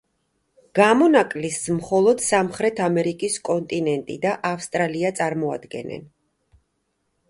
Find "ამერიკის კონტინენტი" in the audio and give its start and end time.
2.87-4.19